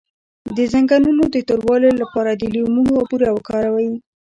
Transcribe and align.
د 0.57 0.57
زنګونونو 0.73 1.23
د 1.29 1.35
توروالي 1.47 1.91
لپاره 2.01 2.31
لیمو 2.53 2.83
او 2.97 3.01
بوره 3.09 3.29
وکاروئ 3.33 3.89